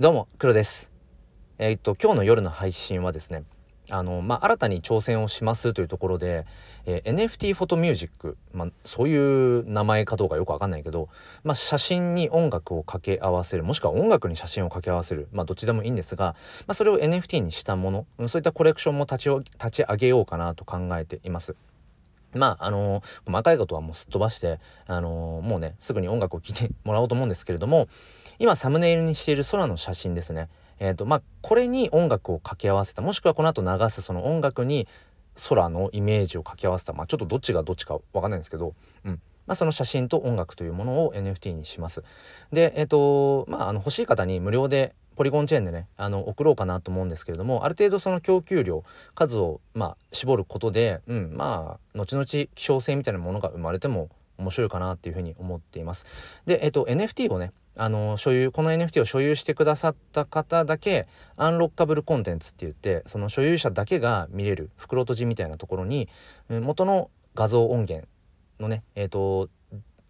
[0.00, 0.90] どうも、黒です。
[1.58, 3.44] えー、っと、今日の夜の配信はですね、
[3.90, 6.46] あの、まあ、新たに挑戦をしますというところで、
[6.86, 11.10] えー、NFT フォトミュージック、まあ、そういう名前かどうかよくわかんないけど、
[11.44, 16.34] まあ、写真に音楽を掛け合わせる、もしくは音楽に写真を掛け合わせる、まあ、どっちでもいいんですが、
[16.66, 21.54] まあ、それを NFT にしたもの、そういったコレクションも立ち立ち上げようかなと考えています。
[22.34, 27.88] まあ、あのー、細かいことはもうすっ飛ばして、あのー、もうね、すぐに音楽を聴いてもらおうと思うんですけれども、
[28.38, 30.48] 今サムネイルにしている空の写真ですね。
[30.78, 34.88] えっ、ー、と、まあ、これに音楽を掛け合わせた、もしくはこの後流すその音楽に
[35.48, 38.74] 空のイメージを掛け合わせた、まあ、ちょっとどっちがどっちかわかんないんですけど、
[39.04, 39.20] うん。
[39.46, 42.02] まあ、その写真と音楽というものを NFT にします。
[42.52, 48.84] で、えっ、と、まあ、あの、欲しい方に無料でポリゴンチェーンでね、あの、送ろうかなと思うんですけれども、ある程度その供給量、
[49.14, 56.06] 数を、まあ、絞ることで、うん、まあ、後々希少性みたいなものが生まれても面白いかなっていうふうに思っています。
[56.46, 61.06] で、えっ、と、NFT をね、あの所有この NFT を所有してくださった方だけ
[61.36, 66.08] アンロッカブルコンテンツって言ってその所有者だけが見れる袋閉じみたいなところに
[66.48, 68.08] 元の画像音源
[68.58, 69.48] のねえっ、と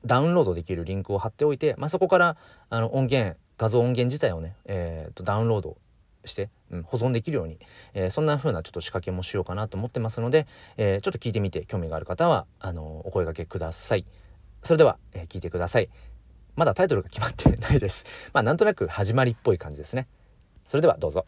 [0.04, 2.36] ダウンロードできるリンクを貼っておいて、まあ、そこから
[2.70, 5.76] あの音源画像音源自体をね、えーと、ダウンロード
[6.24, 7.58] して、うん、保存できるように、
[7.92, 10.46] えー、そんな風なちょっと仕掛けもしようかなと思ってますので、
[10.78, 14.06] えー、ちょっと聞いてみて興味がある方はあのお声がけください。
[14.62, 15.90] それでは、えー、聞いてください。
[16.56, 18.06] まだタイトルが決まってないです。
[18.32, 20.08] まあなんとなく始まりっぽい感じですね。
[20.64, 21.26] それではどうぞ。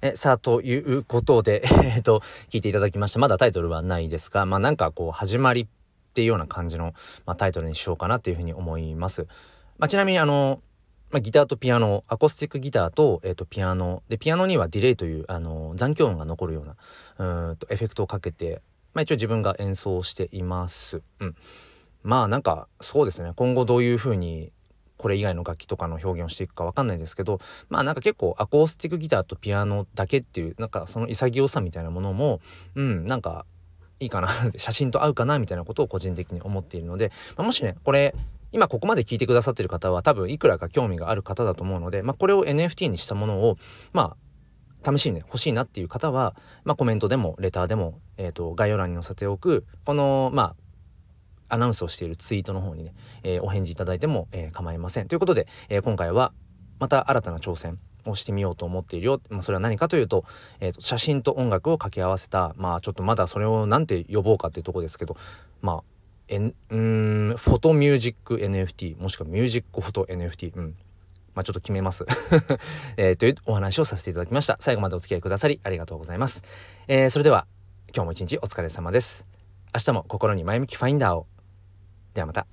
[0.00, 2.20] えさあ、ということで、 えっと、
[2.50, 3.18] 聞いていただきました。
[3.18, 5.66] まだタイトルはないですが、まあなんかこう、始まりっ
[6.14, 6.94] ていうような感じの、
[7.26, 9.26] まあ、タイトルにしようかなっていうふうに思います。
[9.78, 10.62] まあ、ちなみにあの、
[11.10, 14.04] まあ、ギターとピアノ、アコースティックギターと、えっ、ー、と、ピアノ。
[14.08, 18.62] で、ピアノにはディレイという、あの、残響音が残るような、うんと、エフェクトをかけて、
[18.94, 21.02] まあ一応自分が演奏しています。
[21.18, 21.36] うん。
[22.02, 23.32] まあなんか、そうですね。
[23.34, 24.52] 今後どういうふうに
[24.98, 32.40] これ以外の楽器とかの表現をしていくか分かんないですけどまあなんか結構アコースティックギターとピアノだけっていうなんかその潔さみたいなものも
[32.74, 33.46] うんなんか
[34.00, 38.14] いいかな 写真と合うかなみたいなことを個人的に思っているので、まあ、もしねこれ
[38.52, 43.56] 今ここまで聞いてくださってる方は多分いくらか興味がある方だと思うので、まあ、これを NFT にしたものを
[43.92, 44.16] ま
[44.82, 46.34] あ試しにね欲しいなっていう方は、
[46.64, 50.67] まあ、コメントでもレターでも、えーと概要欄に載せておくこのまあ
[51.48, 55.08] アナウンスをしているツイートの方にね、えー、お返事いただいても、えー、構いません。
[55.08, 56.32] ということで、えー、今回は
[56.78, 59.20] また新たな挑戦をしてみようと思っているよ。
[59.30, 60.24] まあ、それは何かというと,、
[60.60, 65.16] えーと、写真と音楽を掛け合わせたまあちょっとまだそれを何て呼ぼうかっていうとこですけど
[65.60, 65.82] まあ
[66.28, 70.76] えんうんフォトミュージック NFT もしくはミュージックフォト NFT うん。
[71.34, 72.04] まあちょっと決めます。
[72.96, 74.56] えー、というお話をさせていただきました。
[74.58, 76.42] 最後までお付き合いくださりありがとうございます、
[76.88, 77.46] えー、それでは
[77.94, 79.24] 今日も一日お疲れ様です。
[79.74, 81.37] 明日も心に前向きファインダーを。
[82.14, 82.46] ではまた。